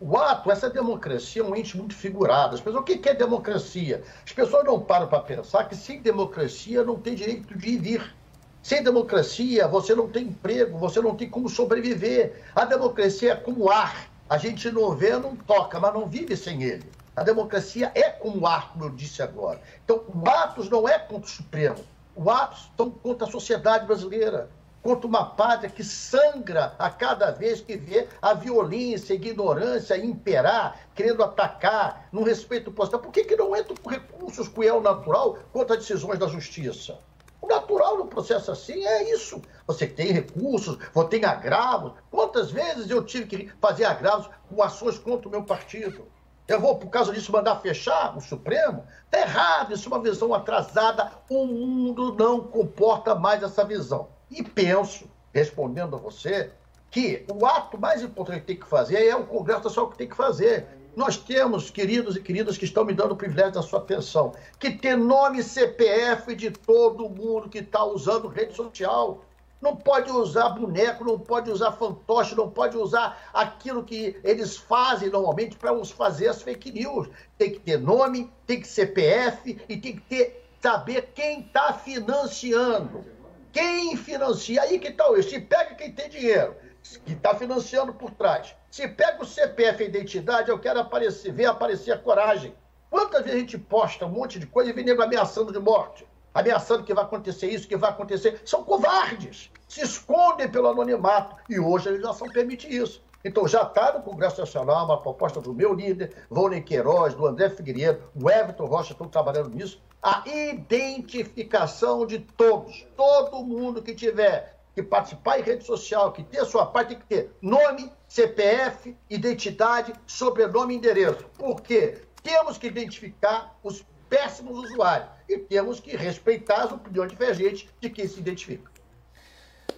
O 0.00 0.18
ato, 0.18 0.50
essa 0.50 0.68
democracia 0.68 1.40
é 1.40 1.44
um 1.44 1.54
ente 1.54 1.76
muito 1.76 1.94
figurado. 1.94 2.56
As 2.56 2.60
pessoas, 2.60 2.82
o 2.82 2.84
que 2.84 3.08
é 3.08 3.14
democracia? 3.14 4.02
As 4.26 4.32
pessoas 4.32 4.64
não 4.64 4.80
param 4.80 5.06
para 5.06 5.20
pensar 5.20 5.68
que 5.68 5.76
sem 5.76 6.02
democracia 6.02 6.82
não 6.82 6.96
tem 6.96 7.14
direito 7.14 7.56
de 7.56 7.68
ir 7.68 7.78
vir. 7.78 8.16
Sem 8.60 8.82
democracia, 8.82 9.68
você 9.68 9.94
não 9.94 10.08
tem 10.08 10.24
emprego, 10.24 10.76
você 10.76 11.00
não 11.00 11.14
tem 11.14 11.30
como 11.30 11.48
sobreviver. 11.48 12.42
A 12.52 12.64
democracia 12.64 13.34
é 13.34 13.36
como 13.36 13.70
ar. 13.70 14.08
A 14.28 14.36
gente 14.36 14.68
não 14.72 14.96
vê, 14.96 15.16
não 15.16 15.36
toca, 15.36 15.78
mas 15.78 15.94
não 15.94 16.08
vive 16.08 16.36
sem 16.36 16.60
ele. 16.64 16.90
A 17.14 17.22
democracia 17.22 17.92
é 17.94 18.10
como 18.10 18.48
ar, 18.48 18.72
como 18.72 18.86
eu 18.86 18.90
disse 18.90 19.22
agora. 19.22 19.60
Então, 19.84 20.02
o 20.12 20.28
Atos 20.28 20.68
não 20.68 20.88
é 20.88 20.98
contra 20.98 21.28
o 21.28 21.30
Supremo. 21.30 21.78
O 22.16 22.28
Atos 22.28 22.62
estão 22.62 22.90
contra 22.90 23.28
a 23.28 23.30
sociedade 23.30 23.86
brasileira 23.86 24.50
contra 24.82 25.06
uma 25.06 25.24
pátria 25.24 25.70
que 25.70 25.84
sangra 25.84 26.74
a 26.78 26.90
cada 26.90 27.30
vez 27.30 27.60
que 27.60 27.76
vê 27.76 28.08
a 28.20 28.34
violência, 28.34 29.12
a 29.12 29.16
ignorância 29.16 29.96
imperar, 29.96 30.80
querendo 30.94 31.22
atacar, 31.22 32.08
no 32.10 32.22
respeito 32.22 32.72
possível. 32.72 32.98
Por 32.98 33.12
que, 33.12 33.24
que 33.24 33.36
não 33.36 33.54
entra 33.56 33.74
com 33.80 33.88
recursos 33.88 34.48
com 34.48 34.60
o 34.60 34.80
natural 34.80 35.38
contra 35.52 35.76
decisões 35.76 36.18
da 36.18 36.26
justiça? 36.26 36.98
O 37.40 37.46
natural 37.48 37.98
no 37.98 38.06
processo 38.06 38.52
assim 38.52 38.84
é 38.84 39.12
isso. 39.12 39.42
Você 39.66 39.86
tem 39.86 40.12
recursos, 40.12 40.78
você 40.92 41.08
tem 41.08 41.24
agravos. 41.24 41.92
Quantas 42.10 42.50
vezes 42.50 42.88
eu 42.88 43.04
tive 43.04 43.26
que 43.26 43.52
fazer 43.60 43.84
agravos 43.84 44.30
com 44.48 44.62
ações 44.62 44.98
contra 44.98 45.28
o 45.28 45.30
meu 45.30 45.42
partido? 45.42 46.06
Eu 46.46 46.60
vou, 46.60 46.76
por 46.76 46.88
causa 46.88 47.12
disso, 47.12 47.32
mandar 47.32 47.56
fechar 47.60 48.16
o 48.16 48.20
Supremo? 48.20 48.84
Está 49.04 49.20
errado, 49.20 49.72
isso 49.72 49.88
é 49.88 49.92
uma 49.92 50.02
visão 50.02 50.34
atrasada. 50.34 51.10
O 51.28 51.46
mundo 51.46 52.14
não 52.14 52.40
comporta 52.40 53.14
mais 53.14 53.42
essa 53.42 53.64
visão. 53.64 54.08
E 54.32 54.42
penso, 54.42 55.10
respondendo 55.34 55.94
a 55.94 55.98
você, 55.98 56.50
que 56.90 57.24
o 57.30 57.44
ato 57.44 57.78
mais 57.78 58.02
importante 58.02 58.40
que 58.40 58.46
tem 58.46 58.56
que 58.56 58.66
fazer 58.66 59.06
é 59.06 59.14
o 59.14 59.26
Congresso 59.26 59.64
Nacional 59.64 59.90
que 59.90 59.98
tem 59.98 60.08
que 60.08 60.16
fazer. 60.16 60.66
Nós 60.96 61.18
temos 61.18 61.70
queridos 61.70 62.16
e 62.16 62.20
queridas 62.20 62.56
que 62.56 62.64
estão 62.64 62.84
me 62.84 62.94
dando 62.94 63.12
o 63.12 63.16
privilégio 63.16 63.52
da 63.52 63.62
sua 63.62 63.78
atenção, 63.78 64.32
que 64.58 64.70
tem 64.70 64.96
nome 64.96 65.42
CPF 65.42 66.34
de 66.34 66.50
todo 66.50 67.10
mundo 67.10 67.48
que 67.48 67.58
está 67.58 67.84
usando 67.84 68.26
rede 68.26 68.54
social. 68.54 69.22
Não 69.60 69.76
pode 69.76 70.10
usar 70.10 70.48
boneco, 70.50 71.04
não 71.04 71.18
pode 71.18 71.50
usar 71.50 71.72
fantoche, 71.72 72.34
não 72.34 72.50
pode 72.50 72.76
usar 72.76 73.30
aquilo 73.32 73.84
que 73.84 74.18
eles 74.24 74.56
fazem 74.56 75.10
normalmente 75.10 75.56
para 75.56 75.72
os 75.72 75.90
fazer 75.90 76.28
as 76.28 76.42
fake 76.42 76.72
news. 76.72 77.08
Tem 77.38 77.52
que 77.52 77.60
ter 77.60 77.78
nome, 77.78 78.30
tem 78.46 78.60
que 78.60 78.66
CPF 78.66 79.58
e 79.68 79.76
tem 79.76 79.96
que 79.96 80.00
ter 80.00 80.42
saber 80.60 81.10
quem 81.14 81.40
está 81.40 81.72
financiando. 81.72 83.04
Quem 83.52 83.96
financia? 83.96 84.62
Aí 84.62 84.78
que 84.78 84.88
está 84.88 85.08
o 85.08 85.22
Se 85.22 85.38
pega 85.38 85.74
quem 85.74 85.92
tem 85.92 86.08
dinheiro, 86.08 86.56
que 87.04 87.12
está 87.12 87.34
financiando 87.34 87.92
por 87.92 88.10
trás. 88.10 88.56
Se 88.70 88.88
pega 88.88 89.22
o 89.22 89.26
CPF 89.26 89.82
a 89.82 89.86
identidade, 89.86 90.50
eu 90.50 90.58
quero 90.58 90.80
aparecer, 90.80 91.32
ver 91.32 91.44
aparecer 91.44 91.92
a 91.92 91.98
coragem. 91.98 92.54
Quantas 92.88 93.22
vezes 93.22 93.36
a 93.36 93.40
gente 93.40 93.58
posta 93.58 94.06
um 94.06 94.10
monte 94.10 94.38
de 94.38 94.46
coisa 94.46 94.70
e 94.70 94.72
vem 94.72 94.84
nego 94.84 95.02
ameaçando 95.02 95.52
de 95.52 95.58
morte? 95.58 96.06
Ameaçando 96.32 96.82
que 96.82 96.94
vai 96.94 97.04
acontecer 97.04 97.48
isso, 97.48 97.68
que 97.68 97.76
vai 97.76 97.90
acontecer. 97.90 98.40
São 98.44 98.64
covardes. 98.64 99.50
Se 99.68 99.82
escondem 99.82 100.50
pelo 100.50 100.68
anonimato. 100.68 101.36
E 101.48 101.60
hoje 101.60 101.88
a 101.88 101.90
legislação 101.90 102.28
permite 102.28 102.66
isso. 102.74 103.02
Então 103.24 103.46
já 103.46 103.62
está 103.62 103.92
no 103.92 104.02
Congresso 104.02 104.40
Nacional 104.40 104.84
uma 104.84 105.00
proposta 105.00 105.40
do 105.40 105.54
meu 105.54 105.72
líder, 105.72 106.26
Vônei 106.28 106.60
Queiroz, 106.60 107.14
do 107.14 107.26
André 107.26 107.50
Figueiredo, 107.50 108.02
o 108.20 108.28
Everton 108.28 108.64
Rocha 108.64 108.92
estão 108.92 109.08
trabalhando 109.08 109.50
nisso, 109.50 109.80
a 110.02 110.24
identificação 110.26 112.04
de 112.04 112.18
todos, 112.18 112.84
todo 112.96 113.44
mundo 113.44 113.80
que 113.80 113.94
tiver 113.94 114.58
que 114.74 114.82
participar 114.82 115.38
em 115.38 115.42
rede 115.42 115.64
social, 115.64 116.12
que 116.12 116.24
ter 116.24 116.44
sua 116.44 116.66
parte, 116.66 116.88
tem 116.88 116.98
que 116.98 117.06
ter 117.06 117.30
nome, 117.40 117.92
CPF, 118.08 118.96
identidade, 119.08 119.92
sobrenome 120.06 120.74
e 120.74 120.78
endereço. 120.78 121.24
Por 121.38 121.60
quê? 121.60 122.02
Temos 122.22 122.58
que 122.58 122.66
identificar 122.66 123.56
os 123.62 123.84
péssimos 124.08 124.70
usuários 124.70 125.08
e 125.28 125.38
temos 125.38 125.78
que 125.78 125.96
respeitar 125.96 126.64
as 126.64 126.72
opiniões 126.72 127.10
divergentes 127.10 127.68
de 127.80 127.90
quem 127.90 128.08
se 128.08 128.18
identifica. 128.18 128.72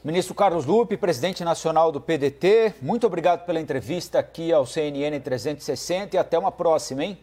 Ministro 0.03 0.35
Carlos 0.35 0.65
Lupe, 0.65 0.97
presidente 0.97 1.45
nacional 1.45 1.91
do 1.91 2.01
PDT, 2.01 2.75
muito 2.81 3.07
obrigado 3.07 3.45
pela 3.45 3.61
entrevista 3.61 4.19
aqui 4.19 4.53
ao 4.53 4.67
CNN 4.67 5.19
360 5.19 6.17
e 6.17 6.19
até 6.19 6.39
uma 6.39 6.53
próxima, 6.53 7.05
hein? 7.05 7.19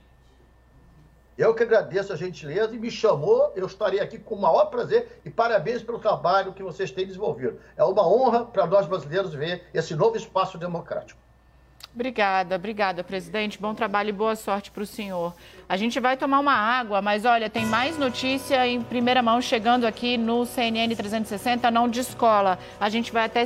Eu 1.37 1.55
que 1.55 1.63
agradeço 1.63 2.11
a 2.11 2.15
gentileza 2.15 2.75
e 2.75 2.79
me 2.79 2.91
chamou, 2.91 3.53
eu 3.55 3.65
estarei 3.65 3.99
aqui 3.99 4.19
com 4.19 4.35
o 4.35 4.41
maior 4.41 4.65
prazer 4.65 5.21
e 5.23 5.29
parabéns 5.29 5.81
pelo 5.81 5.97
trabalho 5.97 6.53
que 6.53 6.61
vocês 6.61 6.91
têm 6.91 7.07
desenvolvido. 7.07 7.57
É 7.77 7.83
uma 7.83 8.05
honra 8.05 8.45
para 8.45 8.67
nós 8.67 8.85
brasileiros 8.85 9.33
ver 9.33 9.63
esse 9.73 9.95
novo 9.95 10.17
espaço 10.17 10.57
democrático. 10.57 11.21
Obrigada, 11.93 12.55
obrigada, 12.55 13.03
presidente. 13.03 13.59
Bom 13.59 13.73
trabalho 13.73 14.09
e 14.09 14.13
boa 14.13 14.35
sorte 14.35 14.71
para 14.71 14.83
o 14.83 14.85
senhor. 14.85 15.33
A 15.67 15.75
gente 15.75 15.99
vai 15.99 16.15
tomar 16.15 16.39
uma 16.39 16.53
água, 16.53 17.01
mas 17.01 17.25
olha, 17.25 17.49
tem 17.49 17.65
mais 17.65 17.97
notícia 17.97 18.65
em 18.67 18.81
primeira 18.81 19.21
mão 19.21 19.41
chegando 19.41 19.85
aqui 19.85 20.17
no 20.17 20.45
CNN 20.45 20.93
360, 20.95 21.71
não 21.71 21.89
de 21.89 22.01
escola. 22.01 22.59
A 22.79 22.89
gente 22.89 23.11
vai 23.11 23.25
até 23.25 23.39